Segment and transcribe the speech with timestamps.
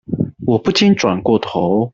[0.47, 1.87] 我不禁轉過頭